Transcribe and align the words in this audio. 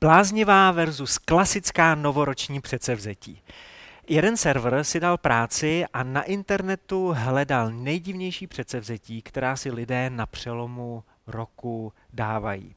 Bláznivá 0.00 0.70
versus 0.70 1.18
klasická 1.18 1.94
novoroční 1.94 2.60
předsevzetí. 2.60 3.42
Jeden 4.08 4.36
server 4.36 4.84
si 4.84 5.00
dal 5.00 5.18
práci 5.18 5.84
a 5.92 6.02
na 6.02 6.22
internetu 6.22 7.14
hledal 7.16 7.70
nejdivnější 7.70 8.46
předsevzetí, 8.46 9.22
která 9.22 9.56
si 9.56 9.70
lidé 9.70 10.10
na 10.10 10.26
přelomu 10.26 11.04
roku 11.26 11.92
dávají. 12.12 12.74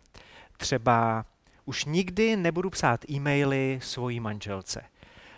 Třeba 0.58 1.26
už 1.66 1.86
nikdy 1.86 2.36
nebudu 2.36 2.70
psát 2.70 3.10
e-maily 3.10 3.80
svojí 3.84 4.20
manželce. 4.20 4.82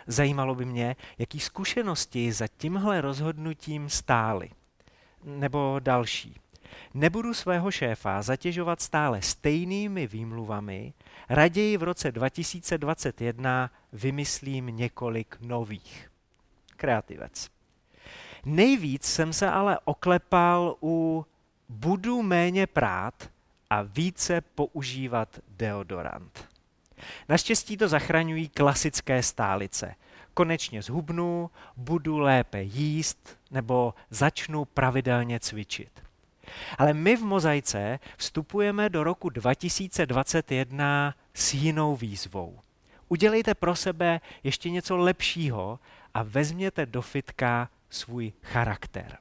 Zajímalo 0.06 0.54
by 0.54 0.64
mě, 0.64 0.96
jaký 1.18 1.40
zkušenosti 1.40 2.32
za 2.32 2.46
tímhle 2.56 3.00
rozhodnutím 3.00 3.88
stály. 3.88 4.50
Nebo 5.24 5.76
další. 5.78 6.40
Nebudu 6.94 7.34
svého 7.34 7.70
šéfa 7.70 8.22
zatěžovat 8.22 8.80
stále 8.80 9.22
stejnými 9.22 10.06
výmluvami, 10.06 10.92
raději 11.28 11.76
v 11.76 11.82
roce 11.82 12.12
2021 12.12 13.70
vymyslím 13.92 14.66
několik 14.66 15.36
nových. 15.40 16.10
Kreativec. 16.76 17.50
Nejvíc 18.44 19.04
jsem 19.04 19.32
se 19.32 19.50
ale 19.50 19.78
oklepal 19.84 20.76
u 20.82 21.26
budu 21.68 22.22
méně 22.22 22.66
prát 22.66 23.30
a 23.70 23.82
více 23.82 24.40
používat 24.40 25.38
deodorant. 25.48 26.48
Naštěstí 27.28 27.76
to 27.76 27.88
zachraňují 27.88 28.48
klasické 28.48 29.22
stálice. 29.22 29.94
Konečně 30.34 30.82
zhubnu, 30.82 31.50
budu 31.76 32.18
lépe 32.18 32.62
jíst 32.62 33.38
nebo 33.50 33.94
začnu 34.10 34.64
pravidelně 34.64 35.40
cvičit. 35.40 36.02
Ale 36.78 36.94
my 36.94 37.16
v 37.16 37.22
Mozaice 37.22 37.98
vstupujeme 38.16 38.88
do 38.88 39.04
roku 39.04 39.28
2021 39.28 41.14
s 41.34 41.54
jinou 41.54 41.96
výzvou. 41.96 42.58
Udělejte 43.08 43.54
pro 43.54 43.76
sebe 43.76 44.20
ještě 44.42 44.70
něco 44.70 44.96
lepšího 44.96 45.78
a 46.14 46.22
vezměte 46.22 46.86
do 46.86 47.02
fitka 47.02 47.70
svůj 47.90 48.32
charakter. 48.42 49.18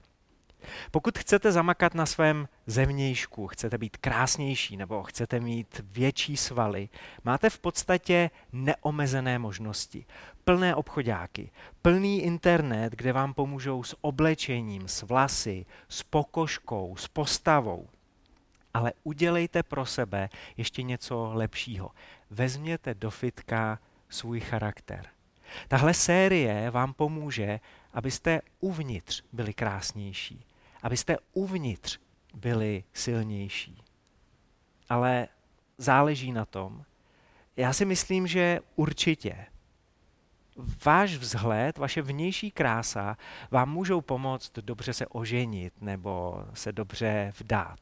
Pokud 0.91 1.17
chcete 1.17 1.51
zamakat 1.51 1.93
na 1.95 2.05
svém 2.05 2.47
zevnějšku, 2.67 3.47
chcete 3.47 3.77
být 3.77 3.97
krásnější 3.97 4.77
nebo 4.77 5.03
chcete 5.03 5.39
mít 5.39 5.81
větší 5.83 6.37
svaly, 6.37 6.89
máte 7.23 7.49
v 7.49 7.59
podstatě 7.59 8.29
neomezené 8.51 9.39
možnosti. 9.39 10.05
Plné 10.43 10.75
obchodáky, 10.75 11.51
plný 11.81 12.21
internet, 12.21 12.93
kde 12.95 13.13
vám 13.13 13.33
pomůžou 13.33 13.83
s 13.83 13.95
oblečením, 14.01 14.87
s 14.87 15.01
vlasy, 15.01 15.65
s 15.89 16.03
pokožkou, 16.03 16.95
s 16.95 17.07
postavou. 17.07 17.87
Ale 18.73 18.93
udělejte 19.03 19.63
pro 19.63 19.85
sebe 19.85 20.29
ještě 20.57 20.83
něco 20.83 21.31
lepšího. 21.33 21.91
Vezměte 22.29 22.93
do 22.93 23.11
fitka 23.11 23.79
svůj 24.09 24.39
charakter. 24.39 25.05
Tahle 25.67 25.93
série 25.93 26.69
vám 26.71 26.93
pomůže, 26.93 27.59
abyste 27.93 28.41
uvnitř 28.59 29.23
byli 29.33 29.53
krásnější, 29.53 30.45
abyste 30.83 31.17
uvnitř 31.33 31.99
byli 32.33 32.83
silnější. 32.93 33.83
Ale 34.89 35.27
záleží 35.77 36.31
na 36.31 36.45
tom. 36.45 36.83
Já 37.57 37.73
si 37.73 37.85
myslím, 37.85 38.27
že 38.27 38.59
určitě 38.75 39.45
váš 40.85 41.15
vzhled, 41.15 41.77
vaše 41.77 42.01
vnější 42.01 42.51
krása 42.51 43.17
vám 43.51 43.69
můžou 43.69 44.01
pomoct 44.01 44.51
dobře 44.59 44.93
se 44.93 45.07
oženit 45.07 45.73
nebo 45.81 46.43
se 46.53 46.71
dobře 46.71 47.33
vdát. 47.39 47.79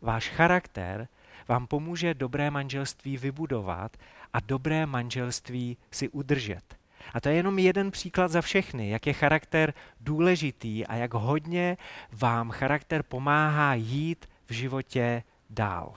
Váš 0.00 0.28
charakter 0.28 1.08
vám 1.48 1.66
pomůže 1.66 2.14
dobré 2.14 2.50
manželství 2.50 3.16
vybudovat 3.16 3.96
a 4.32 4.40
dobré 4.40 4.86
manželství 4.86 5.76
si 5.90 6.08
udržet. 6.08 6.76
A 7.12 7.20
to 7.20 7.28
je 7.28 7.34
jenom 7.34 7.58
jeden 7.58 7.90
příklad 7.90 8.30
za 8.30 8.40
všechny, 8.40 8.88
jak 8.88 9.06
je 9.06 9.12
charakter 9.12 9.74
důležitý 10.00 10.86
a 10.86 10.94
jak 10.94 11.14
hodně 11.14 11.76
vám 12.12 12.50
charakter 12.50 13.02
pomáhá 13.02 13.74
jít 13.74 14.26
v 14.46 14.52
životě 14.52 15.22
dál. 15.50 15.94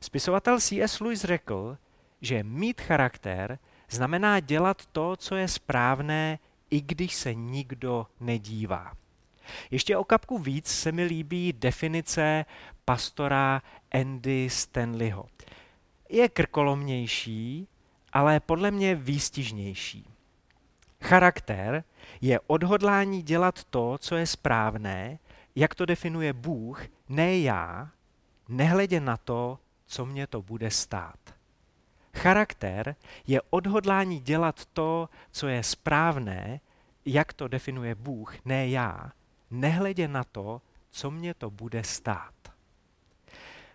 Spisovatel 0.00 0.60
C.S. 0.60 1.00
Lewis 1.00 1.20
řekl, 1.20 1.78
že 2.20 2.42
mít 2.42 2.80
charakter 2.80 3.58
znamená 3.90 4.40
dělat 4.40 4.86
to, 4.86 5.16
co 5.16 5.36
je 5.36 5.48
správné, 5.48 6.38
i 6.70 6.80
když 6.80 7.14
se 7.14 7.34
nikdo 7.34 8.06
nedívá. 8.20 8.92
Ještě 9.70 9.96
o 9.96 10.04
kapku 10.04 10.38
víc 10.38 10.66
se 10.66 10.92
mi 10.92 11.04
líbí 11.04 11.52
definice 11.52 12.44
pastora 12.84 13.62
Andy 13.92 14.50
Stanleyho. 14.50 15.26
Je 16.08 16.28
krkolomnější, 16.28 17.68
ale 18.12 18.40
podle 18.40 18.70
mě 18.70 18.94
výstižnější. 18.94 20.06
Charakter 21.02 21.84
je 22.20 22.40
odhodlání 22.46 23.22
dělat 23.22 23.64
to, 23.64 23.98
co 24.00 24.16
je 24.16 24.26
správné, 24.26 25.18
jak 25.54 25.74
to 25.74 25.86
definuje 25.86 26.32
Bůh, 26.32 26.82
ne 27.08 27.38
já, 27.38 27.90
nehledě 28.48 29.00
na 29.00 29.16
to, 29.16 29.58
co 29.86 30.06
mě 30.06 30.26
to 30.26 30.42
bude 30.42 30.70
stát. 30.70 31.18
Charakter 32.14 32.96
je 33.26 33.40
odhodlání 33.50 34.20
dělat 34.20 34.64
to, 34.72 35.08
co 35.30 35.48
je 35.48 35.62
správné, 35.62 36.60
jak 37.04 37.32
to 37.32 37.48
definuje 37.48 37.94
Bůh, 37.94 38.34
ne 38.44 38.68
já, 38.68 39.12
nehledě 39.50 40.08
na 40.08 40.24
to, 40.24 40.62
co 40.90 41.10
mě 41.10 41.34
to 41.34 41.50
bude 41.50 41.84
stát. 41.84 42.34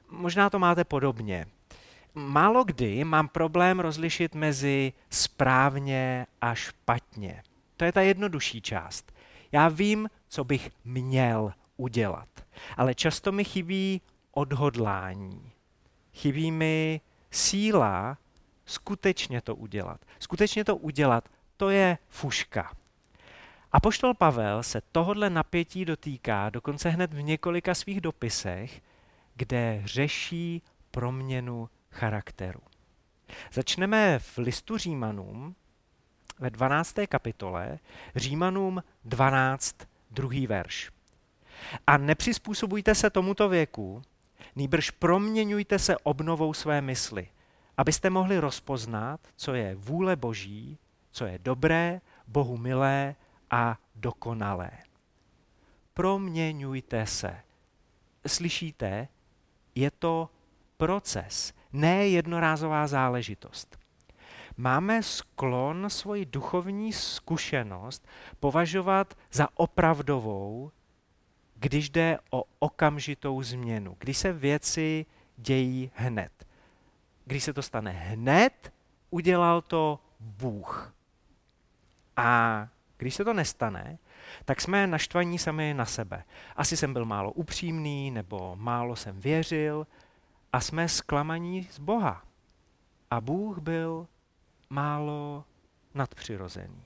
Možná 0.10 0.50
to 0.50 0.60
máte 0.60 0.84
podobně. 0.84 1.46
Málo 2.16 2.64
kdy 2.64 3.04
mám 3.04 3.28
problém 3.28 3.80
rozlišit 3.80 4.36
mezi 4.36 4.94
správně 5.10 6.28
a 6.42 6.56
špatně. 6.56 7.44
To 7.78 7.86
je 7.86 7.92
ta 7.92 8.02
jednodušší 8.02 8.62
část. 8.62 9.12
Já 9.52 9.68
vím, 9.68 10.10
co 10.28 10.44
bych 10.44 10.72
měl 10.86 11.54
udělat, 11.78 12.30
ale 12.78 12.96
často 12.96 13.32
mi 13.32 13.44
chybí 13.44 14.02
odhodlání. 14.32 15.52
Chybí 16.14 16.52
mi 16.52 17.02
síla 17.32 18.18
skutečně 18.66 19.42
to 19.42 19.56
udělat. 19.56 20.02
Skutečně 20.20 20.64
to 20.64 20.76
udělat, 20.76 21.30
to 21.58 21.70
je 21.70 21.98
fuška. 22.10 22.72
A 23.72 23.80
poštol 23.80 24.14
Pavel 24.14 24.64
se 24.64 24.82
tohodle 24.92 25.30
napětí 25.30 25.86
dotýká 25.86 26.50
dokonce 26.50 26.90
hned 26.90 27.14
v 27.14 27.22
několika 27.22 27.76
svých 27.76 28.02
dopisech, 28.02 28.82
kde 29.36 29.82
řeší 29.86 30.62
proměnu 30.92 31.70
charakteru. 31.96 32.60
Začneme 33.54 34.20
v 34.20 34.38
listu 34.38 34.78
Římanům 34.78 35.56
ve 36.40 36.50
12. 36.50 36.96
kapitole, 37.10 37.80
Římanům 38.16 38.84
12, 39.06 39.76
druhý 40.12 40.48
verš. 40.48 40.92
A 41.88 41.98
nepřizpůsobujte 41.98 42.96
se 42.96 43.10
tomuto 43.10 43.50
věku, 43.50 44.02
nýbrž 44.56 44.92
proměňujte 44.92 45.80
se 45.80 45.98
obnovou 45.98 46.54
své 46.54 46.82
mysli, 46.82 47.28
abyste 47.78 48.10
mohli 48.10 48.40
rozpoznat, 48.40 49.20
co 49.36 49.54
je 49.54 49.76
vůle 49.76 50.16
Boží, 50.16 50.78
co 51.12 51.26
je 51.26 51.40
dobré, 51.40 52.02
Bohu 52.28 52.58
milé 52.58 53.16
a 53.52 53.78
dokonalé. 53.96 54.72
Proměňujte 55.94 57.06
se. 57.06 57.42
Slyšíte? 58.28 59.08
Je 59.76 59.92
to 59.92 60.30
proces, 60.78 61.54
ne 61.76 62.08
jednorázová 62.08 62.88
záležitost. 62.88 63.78
Máme 64.58 65.04
sklon 65.04 65.90
svoji 65.90 66.26
duchovní 66.26 66.94
zkušenost 66.94 68.08
považovat 68.40 69.18
za 69.32 69.48
opravdovou, 69.54 70.72
když 71.56 71.90
jde 71.90 72.18
o 72.30 72.44
okamžitou 72.60 73.44
změnu, 73.44 73.96
když 74.00 74.18
se 74.18 74.34
věci 74.34 75.06
dějí 75.38 75.92
hned. 75.96 76.32
Když 77.26 77.44
se 77.44 77.54
to 77.54 77.62
stane 77.62 77.92
hned, 77.92 78.74
udělal 79.10 79.62
to 79.62 80.00
Bůh. 80.20 80.94
A 82.18 82.68
když 82.98 83.16
se 83.16 83.26
to 83.26 83.34
nestane, 83.34 83.98
tak 84.46 84.62
jsme 84.62 84.88
naštvaní 84.88 85.40
sami 85.40 85.74
na 85.74 85.86
sebe. 85.86 86.24
Asi 86.56 86.78
jsem 86.78 86.94
byl 86.94 87.06
málo 87.06 87.32
upřímný, 87.32 88.12
nebo 88.12 88.56
málo 88.56 88.96
jsem 88.96 89.20
věřil, 89.20 89.88
a 90.56 90.60
jsme 90.60 90.90
zklamaní 90.90 91.68
z 91.72 91.80
Boha. 91.80 92.24
A 93.12 93.22
Bůh 93.22 93.58
byl 93.58 94.08
málo 94.70 95.46
nadpřirozený. 95.94 96.84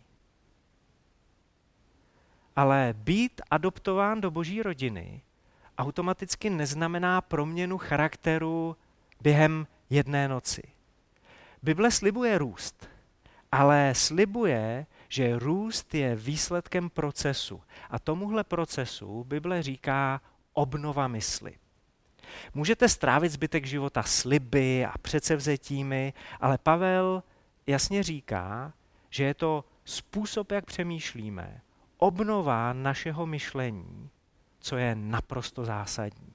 Ale 2.55 2.93
být 2.97 3.41
adoptován 3.51 4.21
do 4.21 4.31
boží 4.31 4.63
rodiny 4.63 5.21
automaticky 5.77 6.49
neznamená 6.49 7.21
proměnu 7.21 7.77
charakteru 7.77 8.75
během 9.21 9.67
jedné 9.89 10.27
noci. 10.27 10.63
Bible 11.63 11.91
slibuje 11.91 12.37
růst, 12.37 12.89
ale 13.51 13.95
slibuje, 13.95 14.85
že 15.09 15.39
růst 15.39 15.93
je 15.95 16.15
výsledkem 16.15 16.89
procesu. 16.89 17.61
A 17.89 17.99
tomuhle 17.99 18.43
procesu 18.43 19.23
Bible 19.23 19.63
říká 19.63 20.21
obnova 20.53 21.07
mysli. 21.07 21.55
Můžete 22.53 22.89
strávit 22.89 23.31
zbytek 23.31 23.65
života 23.65 24.03
sliby 24.03 24.85
a 24.85 24.97
předsevzetími, 24.97 26.13
ale 26.39 26.57
Pavel 26.57 27.23
jasně 27.67 28.03
říká, 28.03 28.73
že 29.09 29.23
je 29.23 29.33
to 29.33 29.65
způsob, 29.85 30.51
jak 30.51 30.65
přemýšlíme, 30.65 31.61
obnova 31.97 32.73
našeho 32.73 33.25
myšlení, 33.25 34.09
co 34.59 34.77
je 34.77 34.95
naprosto 34.95 35.65
zásadní. 35.65 36.33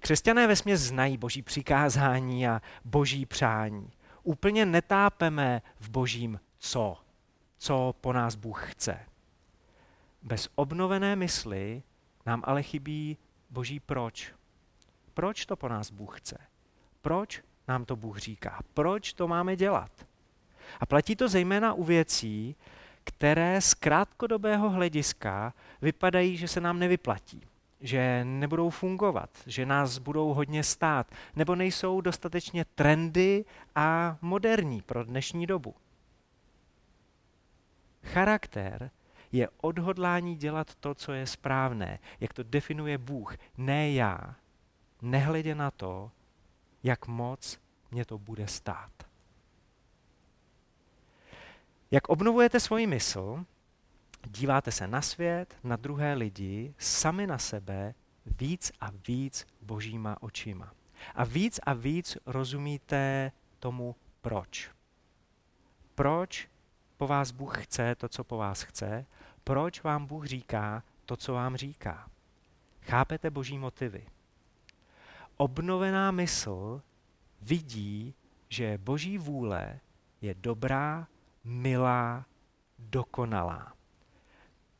Křesťané 0.00 0.46
ve 0.46 0.56
směs 0.56 0.80
znají 0.80 1.16
boží 1.16 1.42
přikázání 1.42 2.48
a 2.48 2.62
boží 2.84 3.26
přání. 3.26 3.90
Úplně 4.22 4.66
netápeme 4.66 5.62
v 5.80 5.90
božím 5.90 6.40
co, 6.58 6.96
co 7.58 7.94
po 8.00 8.12
nás 8.12 8.34
Bůh 8.34 8.72
chce. 8.72 9.00
Bez 10.22 10.48
obnovené 10.54 11.16
mysli 11.16 11.82
nám 12.26 12.42
ale 12.44 12.62
chybí 12.62 13.18
boží 13.50 13.80
proč. 13.80 14.32
Proč 15.14 15.46
to 15.46 15.56
po 15.56 15.68
nás 15.68 15.90
Bůh 15.90 16.20
chce? 16.20 16.38
Proč 17.02 17.42
nám 17.68 17.84
to 17.84 17.96
Bůh 17.96 18.18
říká? 18.18 18.60
Proč 18.74 19.12
to 19.12 19.28
máme 19.28 19.56
dělat? 19.56 19.90
A 20.80 20.86
platí 20.86 21.16
to 21.16 21.28
zejména 21.28 21.72
u 21.72 21.84
věcí, 21.84 22.56
které 23.04 23.60
z 23.60 23.74
krátkodobého 23.74 24.70
hlediska 24.70 25.54
vypadají, 25.82 26.36
že 26.36 26.48
se 26.48 26.60
nám 26.60 26.78
nevyplatí, 26.78 27.42
že 27.80 28.24
nebudou 28.24 28.70
fungovat, 28.70 29.30
že 29.46 29.66
nás 29.66 29.98
budou 29.98 30.34
hodně 30.34 30.64
stát, 30.64 31.10
nebo 31.36 31.54
nejsou 31.54 32.00
dostatečně 32.00 32.64
trendy 32.64 33.44
a 33.74 34.16
moderní 34.20 34.82
pro 34.82 35.04
dnešní 35.04 35.46
dobu. 35.46 35.74
Charakter 38.02 38.90
je 39.32 39.48
odhodlání 39.60 40.36
dělat 40.36 40.74
to, 40.74 40.94
co 40.94 41.12
je 41.12 41.26
správné, 41.26 41.98
jak 42.20 42.32
to 42.32 42.42
definuje 42.42 42.98
Bůh, 42.98 43.36
ne 43.56 43.92
já, 43.92 44.34
nehledě 45.04 45.54
na 45.54 45.70
to, 45.70 46.10
jak 46.82 47.06
moc 47.06 47.58
mě 47.90 48.04
to 48.04 48.18
bude 48.18 48.48
stát. 48.48 48.90
Jak 51.90 52.08
obnovujete 52.08 52.60
svoji 52.60 52.86
mysl, 52.86 53.44
díváte 54.26 54.72
se 54.72 54.86
na 54.86 55.02
svět, 55.02 55.56
na 55.64 55.76
druhé 55.76 56.14
lidi, 56.14 56.74
sami 56.78 57.26
na 57.26 57.38
sebe, 57.38 57.94
víc 58.26 58.72
a 58.80 58.90
víc 59.08 59.46
božíma 59.62 60.22
očima. 60.22 60.72
A 61.14 61.24
víc 61.24 61.60
a 61.62 61.72
víc 61.72 62.18
rozumíte 62.26 63.32
tomu 63.58 63.96
proč. 64.20 64.70
Proč 65.94 66.48
po 66.96 67.06
vás 67.06 67.30
Bůh 67.30 67.64
chce 67.64 67.94
to, 67.94 68.08
co 68.08 68.24
po 68.24 68.36
vás 68.36 68.62
chce, 68.62 69.06
proč 69.44 69.82
vám 69.82 70.06
Bůh 70.06 70.26
říká 70.26 70.82
to, 71.06 71.16
co 71.16 71.32
vám 71.32 71.56
říká. 71.56 72.10
Chápete 72.80 73.30
boží 73.30 73.58
motivy. 73.58 74.06
Obnovená 75.36 76.10
mysl 76.10 76.82
vidí, 77.42 78.14
že 78.48 78.78
boží 78.78 79.18
vůle 79.18 79.80
je 80.20 80.34
dobrá, 80.34 81.06
milá, 81.44 82.26
dokonalá. 82.78 83.72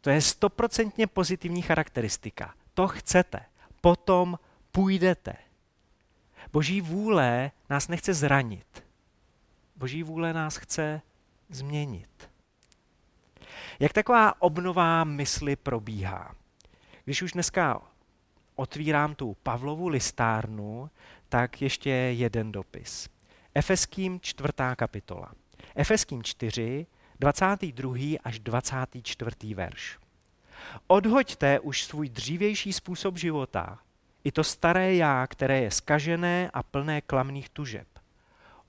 To 0.00 0.10
je 0.10 0.20
stoprocentně 0.20 1.06
pozitivní 1.06 1.62
charakteristika. 1.62 2.54
To 2.74 2.88
chcete. 2.88 3.40
Potom 3.80 4.38
půjdete. 4.72 5.36
Boží 6.52 6.80
vůle 6.80 7.50
nás 7.70 7.88
nechce 7.88 8.14
zranit. 8.14 8.84
Boží 9.76 10.02
vůle 10.02 10.32
nás 10.32 10.56
chce 10.56 11.02
změnit. 11.48 12.30
Jak 13.80 13.92
taková 13.92 14.42
obnová 14.42 15.04
mysli 15.04 15.56
probíhá? 15.56 16.34
Když 17.04 17.22
už 17.22 17.32
dneska 17.32 17.80
otvírám 18.54 19.14
tu 19.14 19.36
Pavlovu 19.42 19.88
listárnu, 19.88 20.90
tak 21.28 21.62
ještě 21.62 21.90
jeden 21.90 22.52
dopis. 22.52 23.08
Efeským 23.54 24.20
čtvrtá 24.20 24.76
kapitola. 24.76 25.32
Efeským 25.74 26.22
4, 26.22 26.86
22. 27.20 27.94
až 28.24 28.38
24. 28.38 29.54
verš. 29.54 29.98
Odhoďte 30.86 31.60
už 31.60 31.84
svůj 31.84 32.08
dřívější 32.08 32.72
způsob 32.72 33.18
života, 33.18 33.78
i 34.24 34.32
to 34.32 34.44
staré 34.44 34.94
já, 34.94 35.26
které 35.26 35.60
je 35.60 35.70
skažené 35.70 36.50
a 36.54 36.62
plné 36.62 37.00
klamných 37.00 37.48
tužeb. 37.48 37.88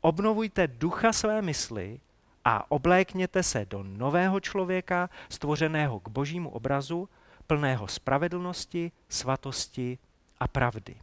Obnovujte 0.01 0.67
ducha 0.67 1.13
své 1.13 1.41
mysli 1.41 1.99
a 2.45 2.71
oblékněte 2.71 3.43
se 3.43 3.65
do 3.65 3.83
nového 3.83 4.39
člověka, 4.39 5.09
stvořeného 5.29 5.99
k 5.99 6.09
božímu 6.09 6.49
obrazu, 6.49 7.09
plného 7.47 7.87
spravedlnosti, 7.87 8.91
svatosti 9.09 9.97
a 10.39 10.47
pravdy. 10.47 10.95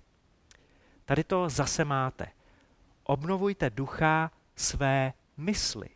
Tady 1.04 1.24
to 1.24 1.48
zase 1.48 1.84
máte. 1.84 2.26
Obnovujte 3.04 3.70
ducha 3.70 4.30
své 4.56 5.12
mysli. 5.36 5.88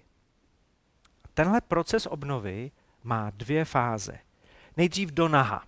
Tenhle 1.35 1.61
proces 1.61 2.07
obnovy 2.07 2.71
má 3.03 3.31
dvě 3.31 3.65
fáze. 3.65 4.19
Nejdřív 4.77 5.11
do 5.11 5.29
naha. 5.29 5.65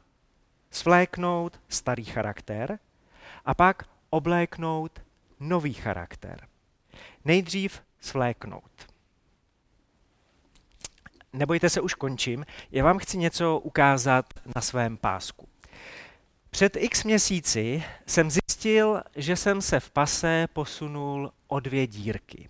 Svléknout 0.71 1.61
starý 1.69 2.05
charakter 2.05 2.79
a 3.45 3.55
pak 3.55 3.83
obléknout 4.11 5.03
nový 5.41 5.73
charakter. 5.73 6.49
Nejdřív 7.25 7.83
svléknout. 8.01 8.93
Nebojte 11.39 11.71
se, 11.71 11.81
už 11.81 11.95
končím. 11.95 12.47
Já 12.73 12.85
vám 12.85 12.99
chci 12.99 13.19
něco 13.19 13.59
ukázat 13.59 14.27
na 14.57 14.63
svém 14.63 14.97
pásku. 14.97 15.49
Před 16.51 16.77
x 16.77 17.05
měsíci 17.05 17.85
jsem 18.07 18.31
zjistil, 18.31 19.03
že 19.17 19.37
jsem 19.37 19.63
se 19.63 19.81
v 19.81 19.91
pase 19.91 20.47
posunul 20.53 21.33
o 21.47 21.61
dvě 21.61 21.87
dírky. 21.87 22.49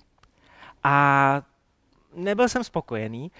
A 0.84 1.42
nebyl 2.14 2.48
jsem 2.48 2.64
spokojený, 2.64 3.30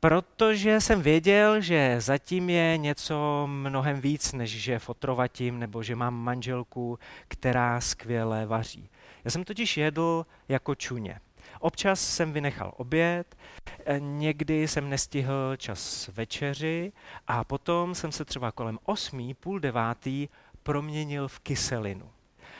protože 0.00 0.80
jsem 0.80 1.02
věděl, 1.02 1.60
že 1.60 1.96
zatím 1.98 2.50
je 2.50 2.78
něco 2.78 3.46
mnohem 3.46 4.00
víc, 4.00 4.32
než 4.32 4.50
že 4.50 4.78
fotrovatím 4.78 5.58
nebo 5.58 5.82
že 5.82 5.96
mám 5.96 6.14
manželku, 6.14 6.98
která 7.28 7.80
skvěle 7.80 8.46
vaří. 8.46 8.90
Já 9.24 9.30
jsem 9.30 9.44
totiž 9.44 9.76
jedl 9.76 10.26
jako 10.48 10.74
čuně. 10.74 11.20
Občas 11.62 12.00
jsem 12.00 12.32
vynechal 12.32 12.72
oběd, 12.76 13.36
eh, 13.84 14.00
někdy 14.00 14.68
jsem 14.68 14.90
nestihl 14.90 15.56
čas 15.56 16.08
večeři 16.08 16.92
a 17.26 17.44
potom 17.44 17.94
jsem 17.94 18.12
se 18.12 18.24
třeba 18.24 18.52
kolem 18.52 18.78
osmí, 18.84 19.34
půl 19.34 19.60
devátý 19.60 20.28
proměnil 20.62 21.28
v 21.28 21.38
kyselinu. 21.40 22.10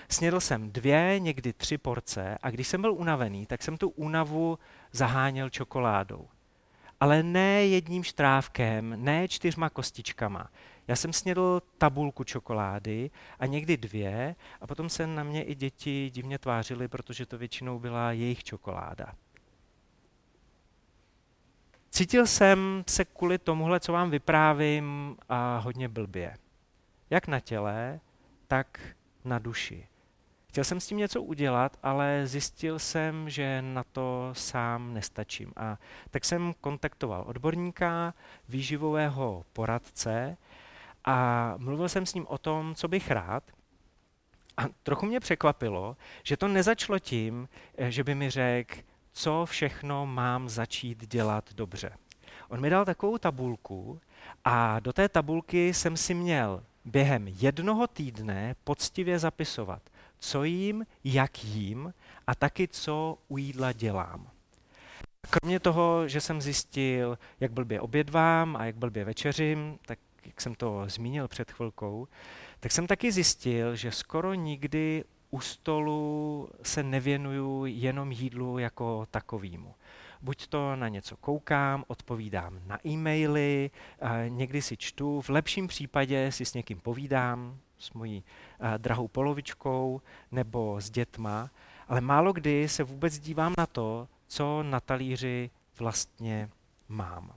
Snědl 0.08 0.40
jsem 0.40 0.72
dvě, 0.72 1.20
někdy 1.20 1.52
tři 1.52 1.78
porce 1.78 2.38
a 2.43 2.50
když 2.50 2.69
jsem 2.69 2.81
byl 2.81 2.93
unavený, 2.93 3.46
tak 3.46 3.62
jsem 3.62 3.77
tu 3.77 3.88
únavu 3.88 4.58
zaháněl 4.93 5.50
čokoládou. 5.50 6.29
Ale 7.03 7.23
ne 7.23 7.67
jedním 7.67 8.05
štrávkem, 8.05 9.05
ne 9.05 9.29
čtyřma 9.29 9.71
kostičkama. 9.71 10.51
Já 10.89 10.97
jsem 10.97 11.13
snědl 11.13 11.63
tabulku 11.79 12.25
čokolády 12.25 13.11
a 13.39 13.47
někdy 13.47 13.77
dvě 13.77 14.37
a 14.61 14.67
potom 14.67 14.89
se 14.89 15.06
na 15.06 15.23
mě 15.23 15.44
i 15.44 15.55
děti 15.55 16.11
divně 16.11 16.39
tvářily, 16.39 16.89
protože 16.89 17.27
to 17.27 17.39
většinou 17.39 17.79
byla 17.79 18.13
jejich 18.13 18.44
čokoláda. 18.44 19.15
Cítil 21.91 22.27
jsem 22.27 22.85
se 22.89 23.05
kvůli 23.05 23.39
tomuhle, 23.39 23.81
co 23.81 23.93
vám 23.93 24.11
vyprávím, 24.11 25.17
a 25.29 25.59
hodně 25.59 25.89
blbě. 25.89 26.35
Jak 27.11 27.29
na 27.29 27.41
těle, 27.41 28.01
tak 28.49 28.81
na 29.25 29.39
duši. 29.39 29.89
Chtěl 30.53 30.65
jsem 30.65 30.81
s 30.81 30.87
tím 30.87 30.99
něco 30.99 31.23
udělat, 31.23 31.79
ale 31.82 32.27
zjistil 32.27 32.79
jsem, 32.79 33.31
že 33.31 33.63
na 33.63 33.85
to 33.85 34.31
sám 34.32 34.94
nestačím. 34.94 35.53
A 35.56 35.79
tak 36.11 36.25
jsem 36.25 36.53
kontaktoval 36.61 37.25
odborníka, 37.27 38.15
výživového 38.49 39.44
poradce 39.53 40.37
a 41.05 41.55
mluvil 41.59 41.89
jsem 41.89 42.06
s 42.06 42.15
ním 42.15 42.27
o 42.27 42.39
tom, 42.39 42.75
co 42.75 42.89
bych 42.89 43.11
rád. 43.11 43.44
A 44.56 44.63
trochu 44.82 45.06
mě 45.06 45.21
překvapilo, 45.21 45.97
že 46.23 46.37
to 46.37 46.49
nezačalo 46.49 46.99
tím, 46.99 47.49
eh, 47.79 47.91
že 47.91 48.05
by 48.05 48.15
mi 48.15 48.31
řekl, 48.31 48.81
co 49.13 49.47
všechno 49.47 50.06
mám 50.06 50.49
začít 50.49 51.06
dělat 51.06 51.55
dobře. 51.55 51.93
On 52.49 52.61
mi 52.61 52.71
dal 52.71 52.85
takovou 52.85 53.19
tabulku 53.19 54.01
a 54.44 54.81
do 54.81 54.93
té 54.93 55.09
tabulky 55.09 55.75
jsem 55.75 55.97
si 55.97 56.15
měl 56.15 56.63
během 56.85 57.29
jednoho 57.29 57.87
týdne 57.87 58.55
poctivě 58.65 59.19
zapisovat, 59.19 59.82
co 60.22 60.44
jím, 60.44 60.86
jak 61.05 61.44
jím 61.44 61.94
a 62.26 62.34
taky 62.34 62.69
co 62.69 63.19
u 63.29 63.38
jídla 63.38 63.72
dělám. 63.72 64.31
Kromě 65.31 65.60
toho, 65.60 66.08
že 66.08 66.20
jsem 66.20 66.43
zjistil, 66.43 67.19
jak 67.41 67.52
blbě 67.52 67.81
obědvám 67.81 68.56
a 68.56 68.64
jak 68.64 68.76
blbě 68.76 69.05
večeřím, 69.05 69.79
tak 69.86 69.98
jak 70.24 70.41
jsem 70.41 70.55
to 70.55 70.84
zmínil 70.86 71.29
před 71.29 71.52
chvilkou, 71.52 72.08
tak 72.60 72.72
jsem 72.72 72.86
taky 72.86 73.12
zjistil, 73.12 73.76
že 73.76 73.93
skoro 73.93 74.34
nikdy 74.34 75.05
u 75.31 75.41
stolu 75.41 76.48
se 76.62 76.82
nevěnuju 76.82 77.64
jenom 77.67 78.12
jídlu 78.12 78.58
jako 78.58 79.06
takovýmu. 79.10 79.74
Buď 80.22 80.46
to 80.46 80.76
na 80.76 80.88
něco 80.88 81.17
koukám, 81.17 81.84
odpovídám 81.86 82.60
na 82.67 82.86
e-maily, 82.86 83.70
někdy 84.29 84.62
si 84.62 84.76
čtu, 84.76 85.20
v 85.20 85.29
lepším 85.29 85.69
případě 85.69 86.32
si 86.32 86.44
s 86.44 86.55
někým 86.55 86.81
povídám, 86.81 87.58
s 87.79 87.93
mojí 87.93 88.24
drahou 88.79 89.08
polovičkou 89.08 90.02
nebo 90.31 90.81
s 90.81 90.91
dětma, 90.91 91.50
ale 91.88 92.00
málo 92.00 92.32
kdy 92.32 92.69
se 92.69 92.84
vůbec 92.84 93.19
dívám 93.19 93.55
na 93.58 93.67
to, 93.67 94.08
co 94.26 94.62
na 94.62 94.81
talíři 94.81 95.50
vlastně 95.79 96.50
mám. 96.88 97.34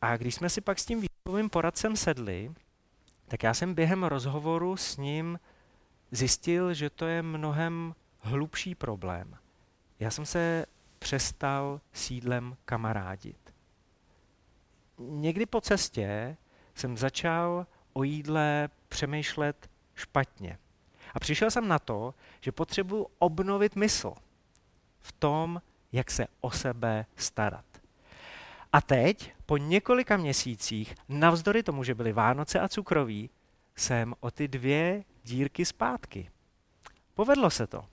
A 0.00 0.16
když 0.16 0.34
jsme 0.34 0.50
si 0.50 0.60
pak 0.60 0.78
s 0.78 0.86
tím 0.86 1.00
výchovým 1.00 1.50
poradcem 1.50 1.96
sedli, 1.96 2.52
tak 3.28 3.42
já 3.42 3.54
jsem 3.54 3.74
během 3.74 4.04
rozhovoru 4.04 4.76
s 4.76 4.96
ním 4.96 5.40
zjistil, 6.10 6.74
že 6.74 6.90
to 6.90 7.06
je 7.06 7.22
mnohem 7.22 7.94
hlubší 8.20 8.74
problém. 8.74 9.36
Já 10.00 10.10
jsem 10.10 10.26
se 10.26 10.66
přestal 11.04 11.80
sídlem 11.92 12.56
kamarádit. 12.64 13.54
Někdy 14.98 15.46
po 15.46 15.60
cestě 15.60 16.36
jsem 16.74 16.96
začal 16.96 17.66
o 17.92 18.02
jídle 18.02 18.68
přemýšlet 18.88 19.70
špatně. 19.94 20.58
A 21.14 21.20
přišel 21.20 21.50
jsem 21.50 21.68
na 21.68 21.78
to, 21.78 22.14
že 22.40 22.52
potřebuji 22.52 23.06
obnovit 23.18 23.76
mysl 23.76 24.14
v 25.00 25.12
tom, 25.12 25.62
jak 25.92 26.10
se 26.10 26.26
o 26.40 26.50
sebe 26.50 27.06
starat. 27.16 27.64
A 28.72 28.80
teď, 28.80 29.32
po 29.46 29.56
několika 29.56 30.16
měsících, 30.16 30.94
navzdory 31.08 31.62
tomu, 31.62 31.84
že 31.84 31.94
byly 31.94 32.12
Vánoce 32.12 32.60
a 32.60 32.68
cukroví, 32.68 33.30
jsem 33.76 34.14
o 34.20 34.30
ty 34.30 34.48
dvě 34.48 35.04
dírky 35.24 35.64
zpátky. 35.64 36.30
Povedlo 37.14 37.50
se 37.50 37.66
to. 37.66 37.84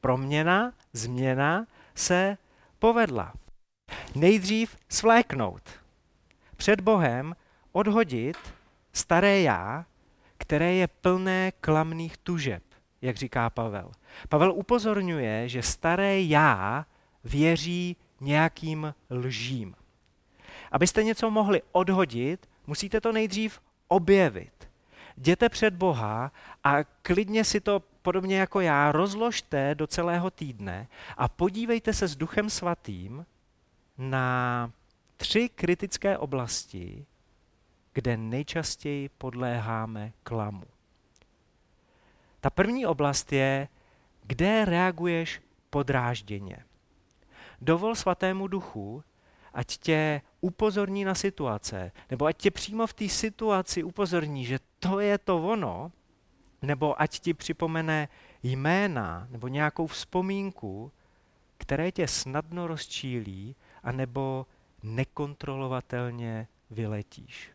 Proměna, 0.00 0.72
změna 0.92 1.66
se 1.96 2.38
povedla. 2.78 3.32
Nejdřív 4.14 4.76
svléknout. 4.88 5.62
Před 6.56 6.80
Bohem 6.80 7.34
odhodit 7.72 8.36
staré 8.92 9.40
já, 9.40 9.86
které 10.38 10.74
je 10.74 10.86
plné 10.86 11.52
klamných 11.60 12.16
tužeb, 12.16 12.62
jak 13.02 13.16
říká 13.16 13.50
Pavel. 13.50 13.90
Pavel 14.28 14.52
upozorňuje, 14.52 15.48
že 15.48 15.62
staré 15.62 16.20
já 16.22 16.86
věří 17.24 17.96
nějakým 18.20 18.94
lžím. 19.10 19.74
Abyste 20.72 21.02
něco 21.02 21.30
mohli 21.30 21.62
odhodit, 21.72 22.48
musíte 22.66 23.00
to 23.00 23.12
nejdřív 23.12 23.60
objevit. 23.88 24.68
Jděte 25.16 25.48
před 25.48 25.74
Boha 25.74 26.32
a 26.64 26.84
klidně 26.84 27.44
si 27.44 27.60
to 27.60 27.82
podobně 28.06 28.38
jako 28.38 28.60
já 28.60 28.92
rozložte 28.92 29.74
do 29.74 29.86
celého 29.86 30.30
týdne 30.30 30.88
a 31.16 31.28
podívejte 31.28 31.92
se 31.92 32.08
s 32.08 32.16
Duchem 32.16 32.50
Svatým 32.50 33.26
na 33.98 34.70
tři 35.16 35.48
kritické 35.48 36.18
oblasti, 36.18 37.06
kde 37.92 38.16
nejčastěji 38.16 39.08
podléháme 39.08 40.12
klamu. 40.22 40.62
Ta 42.40 42.50
první 42.50 42.86
oblast 42.86 43.32
je, 43.32 43.68
kde 44.22 44.64
reaguješ 44.64 45.42
podrážděně. 45.70 46.64
Dovol 47.60 47.94
svatému 47.94 48.46
duchu, 48.46 49.04
ať 49.54 49.78
tě 49.78 50.20
upozorní 50.40 51.04
na 51.04 51.14
situace, 51.14 51.92
nebo 52.10 52.26
ať 52.26 52.36
tě 52.36 52.50
přímo 52.50 52.86
v 52.86 52.94
té 52.94 53.08
situaci 53.08 53.82
upozorní, 53.82 54.44
že 54.44 54.58
to 54.78 55.00
je 55.00 55.18
to 55.18 55.42
ono, 55.42 55.92
nebo 56.66 57.02
ať 57.02 57.20
ti 57.20 57.34
připomene 57.34 58.08
jména 58.42 59.26
nebo 59.30 59.48
nějakou 59.48 59.86
vzpomínku, 59.86 60.92
které 61.58 61.92
tě 61.92 62.08
snadno 62.08 62.66
rozčílí, 62.66 63.56
anebo 63.82 64.46
nekontrolovatelně 64.82 66.48
vyletíš. 66.70 67.50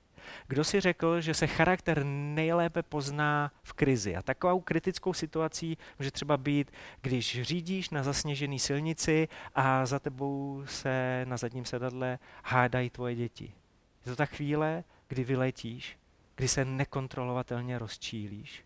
Kdo 0.47 0.63
si 0.63 0.79
řekl, 0.79 1.21
že 1.21 1.33
se 1.33 1.47
charakter 1.47 2.03
nejlépe 2.05 2.83
pozná 2.83 3.51
v 3.63 3.73
krizi? 3.73 4.15
A 4.15 4.21
takovou 4.21 4.59
kritickou 4.59 5.13
situací 5.13 5.77
může 5.99 6.11
třeba 6.11 6.37
být, 6.37 6.71
když 7.01 7.41
řídíš 7.41 7.89
na 7.89 8.03
zasněžené 8.03 8.59
silnici 8.59 9.27
a 9.55 9.85
za 9.85 9.99
tebou 9.99 10.63
se 10.65 11.25
na 11.27 11.37
zadním 11.37 11.65
sedadle 11.65 12.19
hádají 12.43 12.89
tvoje 12.89 13.15
děti. 13.15 13.53
Je 14.05 14.11
to 14.11 14.15
ta 14.15 14.25
chvíle, 14.25 14.83
kdy 15.07 15.23
vyletíš, 15.23 15.97
kdy 16.35 16.47
se 16.47 16.65
nekontrolovatelně 16.65 17.79
rozčílíš. 17.79 18.63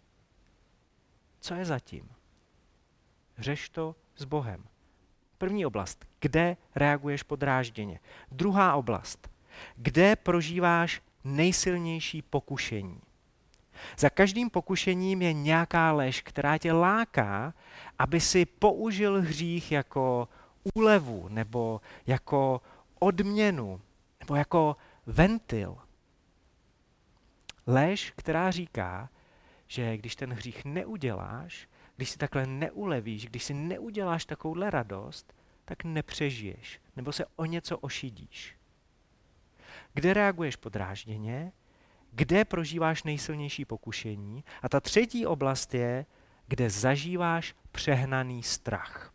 Co 1.46 1.54
je 1.54 1.66
zatím? 1.66 2.10
Řeš 3.38 3.70
to 3.70 3.96
s 4.16 4.26
Bohem. 4.26 4.64
První 5.38 5.66
oblast, 5.66 6.06
kde 6.20 6.58
reaguješ 6.76 7.24
podrážděně. 7.24 8.00
Druhá 8.32 8.76
oblast, 8.76 9.30
kde 9.76 10.16
prožíváš 10.16 11.02
nejsilnější 11.24 12.22
pokušení. 12.22 13.02
Za 13.98 14.10
každým 14.10 14.50
pokušením 14.50 15.22
je 15.22 15.34
nějaká 15.34 15.92
lež, 15.92 16.22
která 16.22 16.58
tě 16.58 16.74
láká, 16.74 17.54
aby 18.00 18.20
si 18.20 18.46
použil 18.46 19.22
hřích 19.22 19.72
jako 19.72 20.30
úlevu 20.74 21.28
nebo 21.30 21.82
jako 22.08 22.62
odměnu 23.00 23.82
nebo 24.20 24.36
jako 24.36 24.78
ventil. 25.06 25.78
Lež, 27.68 28.14
která 28.16 28.52
říká, 28.52 29.10
že 29.68 29.98
když 29.98 30.16
ten 30.16 30.34
hřích 30.34 30.66
neuděláš, 30.66 31.68
když 31.96 32.10
si 32.10 32.18
takhle 32.18 32.46
neulevíš, 32.46 33.26
když 33.26 33.44
si 33.44 33.54
neuděláš 33.54 34.26
takovouhle 34.26 34.70
radost, 34.70 35.34
tak 35.66 35.84
nepřežiješ 35.84 36.82
nebo 36.96 37.12
se 37.12 37.26
o 37.36 37.46
něco 37.46 37.78
ošidíš 37.78 38.56
kde 39.96 40.14
reaguješ 40.14 40.56
podrážděně, 40.56 41.52
kde 42.12 42.46
prožíváš 42.46 43.04
nejsilnější 43.04 43.66
pokušení. 43.66 44.44
A 44.62 44.70
ta 44.70 44.80
třetí 44.80 45.26
oblast 45.26 45.74
je, 45.74 46.06
kde 46.48 46.70
zažíváš 46.70 47.56
přehnaný 47.72 48.44
strach. 48.44 49.14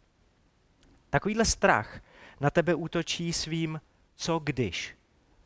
Takovýhle 1.11 1.45
strach 1.45 2.01
na 2.41 2.51
tebe 2.51 2.75
útočí 2.75 3.33
svým 3.33 3.81
co 4.15 4.39
když. 4.39 4.97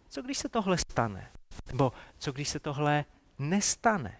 Co 0.08 0.22
když 0.22 0.38
se 0.38 0.48
tohle 0.48 0.78
stane? 0.78 1.30
Nebo 1.66 1.92
co 2.18 2.32
když 2.32 2.48
se 2.48 2.60
tohle 2.60 3.04
nestane? 3.38 4.18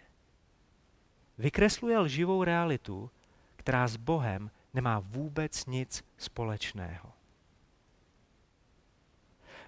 Vykresluje 1.38 1.98
lživou 1.98 2.44
realitu, 2.44 3.10
která 3.56 3.88
s 3.88 3.96
Bohem 3.96 4.50
nemá 4.74 4.98
vůbec 4.98 5.66
nic 5.66 6.04
společného. 6.18 7.12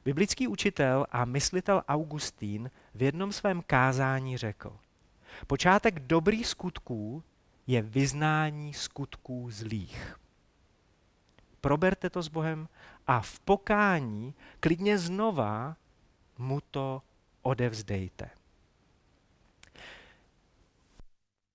Biblický 0.04 0.48
učitel 0.48 1.06
a 1.10 1.24
myslitel 1.24 1.82
Augustín 1.88 2.70
v 2.94 3.02
jednom 3.02 3.32
svém 3.32 3.62
kázání 3.62 4.36
řekl, 4.36 4.78
počátek 5.46 6.00
dobrých 6.00 6.46
skutků 6.46 7.22
je 7.66 7.82
vyznání 7.82 8.74
skutků 8.74 9.50
zlých. 9.50 10.16
Proberte 11.60 12.10
to 12.10 12.22
s 12.22 12.28
Bohem 12.28 12.68
a 13.06 13.20
v 13.20 13.40
pokání 13.40 14.34
klidně 14.60 14.98
znova 14.98 15.76
mu 16.38 16.60
to 16.60 17.02
odevzdejte. 17.42 18.30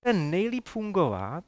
Ten 0.02 0.30
nejlíp 0.30 0.68
fungovat, 0.68 1.44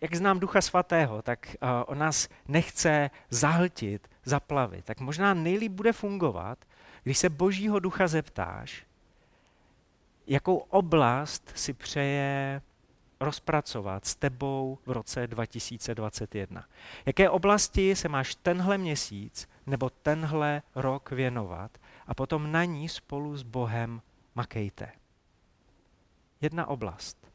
jak 0.00 0.14
znám 0.14 0.40
Ducha 0.40 0.60
Svatého, 0.60 1.22
tak 1.22 1.56
uh, 1.62 1.68
on 1.86 1.98
nás 1.98 2.28
nechce 2.48 3.10
zahltit, 3.30 4.08
zaplavit. 4.24 4.84
Tak 4.84 5.00
možná 5.00 5.34
nejlíp 5.34 5.72
bude 5.72 5.92
fungovat, 5.92 6.58
když 7.02 7.18
se 7.18 7.28
Božího 7.28 7.78
Ducha 7.78 8.08
zeptáš, 8.08 8.86
jakou 10.26 10.56
oblast 10.56 11.52
si 11.54 11.72
přeje 11.72 12.62
rozpracovat 13.20 14.06
s 14.06 14.14
tebou 14.16 14.78
v 14.86 14.90
roce 14.90 15.26
2021. 15.26 16.64
Jaké 17.06 17.30
oblasti 17.30 17.96
se 17.96 18.08
máš 18.08 18.34
tenhle 18.34 18.78
měsíc 18.78 19.48
nebo 19.66 19.90
tenhle 19.90 20.62
rok 20.74 21.10
věnovat 21.10 21.78
a 22.06 22.14
potom 22.14 22.52
na 22.52 22.64
ní 22.64 22.88
spolu 22.88 23.36
s 23.36 23.42
Bohem 23.42 24.02
makejte. 24.34 24.97
Jedna 26.40 26.66
oblast, 26.66 27.32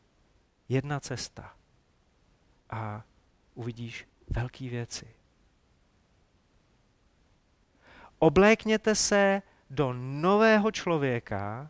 jedna 0.69 1.00
cesta 1.00 1.53
a 2.69 3.03
uvidíš 3.53 4.07
velké 4.29 4.69
věci. 4.69 5.07
Oblékněte 8.19 8.95
se 8.95 9.41
do 9.69 9.93
nového 9.93 10.72
člověka, 10.72 11.69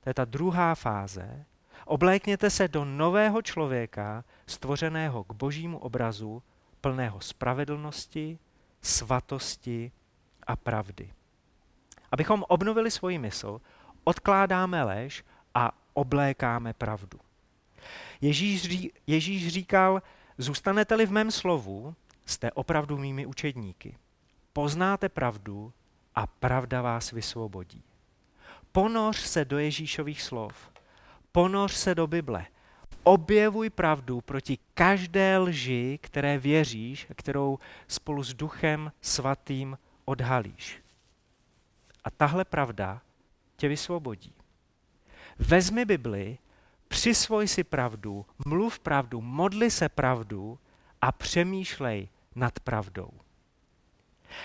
to 0.00 0.10
je 0.10 0.14
ta 0.14 0.24
druhá 0.24 0.74
fáze, 0.74 1.44
oblékněte 1.84 2.50
se 2.50 2.68
do 2.68 2.84
nového 2.84 3.42
člověka, 3.42 4.24
stvořeného 4.46 5.24
k 5.24 5.32
božímu 5.32 5.78
obrazu, 5.78 6.42
plného 6.80 7.20
spravedlnosti, 7.20 8.38
svatosti 8.82 9.92
a 10.46 10.56
pravdy. 10.56 11.12
Abychom 12.12 12.44
obnovili 12.48 12.90
svoji 12.90 13.18
mysl, 13.18 13.60
odkládáme 14.04 14.84
lež 14.84 15.24
oblékáme 15.94 16.72
pravdu. 16.72 17.18
Ježíš, 18.20 18.90
Ježíš 19.06 19.48
říkal, 19.48 20.02
zůstanete-li 20.38 21.06
v 21.06 21.12
mém 21.12 21.30
slovu, 21.30 21.94
jste 22.26 22.52
opravdu 22.52 22.98
mými 22.98 23.26
učedníky. 23.26 23.96
Poznáte 24.52 25.08
pravdu 25.08 25.72
a 26.14 26.26
pravda 26.26 26.82
vás 26.82 27.10
vysvobodí. 27.10 27.82
Ponoř 28.72 29.16
se 29.16 29.44
do 29.44 29.58
Ježíšových 29.58 30.22
slov. 30.22 30.70
Ponoř 31.32 31.72
se 31.72 31.94
do 31.94 32.06
Bible. 32.06 32.46
Objevuj 33.02 33.70
pravdu 33.70 34.20
proti 34.20 34.58
každé 34.74 35.38
lži, 35.38 35.98
které 36.02 36.38
věříš 36.38 37.06
a 37.10 37.14
kterou 37.14 37.58
spolu 37.88 38.22
s 38.22 38.34
Duchem 38.34 38.92
Svatým 39.00 39.78
odhalíš. 40.04 40.82
A 42.04 42.10
tahle 42.10 42.44
pravda 42.44 43.00
tě 43.56 43.68
vysvobodí. 43.68 44.32
Vezmi 45.40 45.84
Bibli, 45.84 46.38
přisvoj 46.88 47.48
si 47.48 47.64
pravdu, 47.64 48.26
mluv 48.46 48.78
pravdu, 48.78 49.20
modli 49.20 49.70
se 49.70 49.88
pravdu 49.88 50.58
a 51.00 51.12
přemýšlej 51.12 52.08
nad 52.34 52.60
pravdou. 52.60 53.10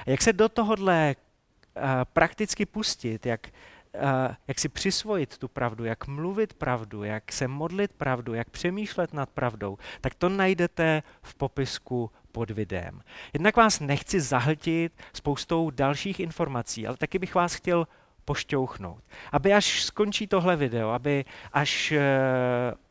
Jak 0.05 0.21
se 0.21 0.33
do 0.33 0.49
tohohle 0.49 1.15
uh, 1.15 1.83
prakticky 2.13 2.65
pustit, 2.65 3.25
jak, 3.25 3.47
uh, 3.93 4.35
jak 4.47 4.59
si 4.59 4.69
přisvojit 4.69 5.37
tu 5.37 5.47
pravdu, 5.47 5.85
jak 5.85 6.07
mluvit 6.07 6.53
pravdu, 6.53 7.03
jak 7.03 7.31
se 7.31 7.47
modlit 7.47 7.93
pravdu, 7.93 8.33
jak 8.33 8.49
přemýšlet 8.49 9.13
nad 9.13 9.29
pravdou, 9.29 9.77
tak 10.01 10.15
to 10.15 10.29
najdete 10.29 11.03
v 11.21 11.35
popisku 11.35 12.11
pod 12.31 12.51
videem. 12.51 13.01
Jednak 13.33 13.55
vás 13.55 13.79
nechci 13.79 14.21
zahltit 14.21 14.93
spoustou 15.13 15.69
dalších 15.69 16.19
informací, 16.19 16.87
ale 16.87 16.97
taky 16.97 17.19
bych 17.19 17.35
vás 17.35 17.55
chtěl 17.55 17.87
pošťouchnout. 18.25 19.03
Aby 19.31 19.53
až 19.53 19.83
skončí 19.83 20.27
tohle 20.27 20.55
video, 20.55 20.89
aby 20.89 21.25
až 21.53 21.91
uh, 21.91 21.99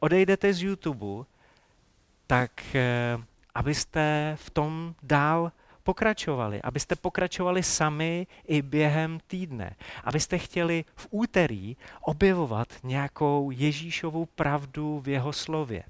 odejdete 0.01 0.53
z 0.55 0.63
YouTube, 0.63 1.27
tak 2.27 2.51
uh, 2.75 3.23
abyste 3.55 4.37
v 4.41 4.51
tom 4.51 4.95
dál 5.03 5.53
pokračovali, 5.85 6.63
abyste 6.63 6.97
pokračovali 6.97 7.63
sami 7.63 8.27
i 8.47 8.63
během 8.63 9.19
týdne, 9.27 9.77
abyste 10.05 10.39
chtěli 10.39 10.85
v 10.97 11.07
úterý 11.11 11.77
objevovat 12.01 12.69
nějakou 12.83 13.51
Ježíšovou 13.51 14.27
pravdu 14.27 15.01
v 15.01 15.09
jeho 15.09 15.33
slově, 15.33 15.83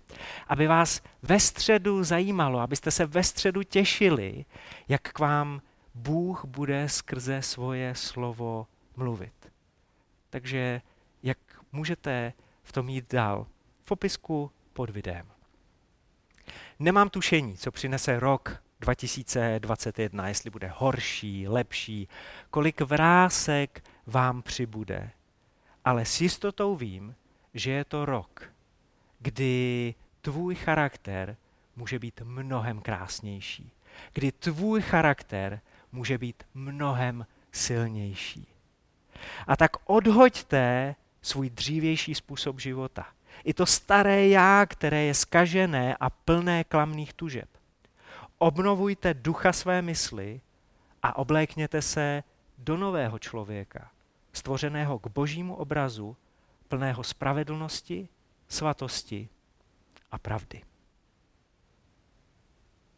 aby 0.49 0.67
vás 0.67 1.03
ve 1.23 1.41
středu 1.41 2.05
zajímalo, 2.05 2.61
abyste 2.61 2.91
se 2.91 3.07
ve 3.07 3.23
středu 3.23 3.63
těšili, 3.63 4.45
jak 4.89 5.03
k 5.03 5.19
vám 5.19 5.63
Bůh 5.95 6.45
bude 6.45 6.89
skrze 6.89 7.43
svoje 7.43 7.95
slovo 7.95 8.67
mluvit. 8.97 9.53
Takže 10.31 10.83
jak 11.23 11.39
můžete 11.73 12.33
v 12.63 12.73
tom 12.73 12.89
jít 12.89 13.13
dál? 13.15 13.47
V 13.83 13.85
popisku 13.85 14.51
pod 14.73 14.91
videem. 14.91 15.27
Nemám 16.79 17.11
tušení, 17.11 17.57
co 17.57 17.73
přinese 17.73 18.21
rok 18.21 18.63
2021, 18.81 20.29
jestli 20.29 20.51
bude 20.51 20.73
horší, 20.77 21.49
lepší, 21.49 22.09
kolik 22.51 22.81
vrásek 22.81 23.85
vám 24.07 24.43
přibude. 24.43 25.11
Ale 25.85 26.05
s 26.05 26.21
jistotou 26.21 26.77
vím, 26.77 27.15
že 27.55 27.71
je 27.71 27.85
to 27.85 28.05
rok, 28.05 28.53
kdy 29.19 29.95
tvůj 30.21 30.55
charakter 30.55 31.37
může 31.77 31.99
být 31.99 32.21
mnohem 32.25 32.81
krásnější, 32.81 33.71
kdy 34.13 34.33
tvůj 34.33 34.83
charakter 34.83 35.61
může 35.93 36.19
být 36.19 36.43
mnohem 36.55 37.27
silnější. 37.53 38.54
A 39.47 39.57
tak 39.57 39.77
odhoďte 39.85 40.95
svůj 41.23 41.51
dřívější 41.51 42.15
způsob 42.15 42.61
života. 42.61 43.07
I 43.45 43.55
to 43.55 43.67
staré 43.67 44.29
já, 44.29 44.67
které 44.67 45.03
je 45.03 45.15
skažené 45.15 45.97
a 46.01 46.11
plné 46.11 46.65
klamných 46.65 47.13
tužeb. 47.13 47.49
Obnovujte 48.39 49.15
ducha 49.15 49.53
své 49.53 49.83
mysli 49.83 50.41
a 51.03 51.17
oblékněte 51.19 51.83
se 51.83 52.23
do 52.59 52.77
nového 52.77 53.19
člověka, 53.19 53.91
stvořeného 54.33 54.99
k 54.99 55.07
božímu 55.07 55.55
obrazu, 55.55 56.17
plného 56.69 57.05
spravedlnosti, 57.05 58.09
svatosti 58.49 59.29
a 60.13 60.19
pravdy. 60.19 60.63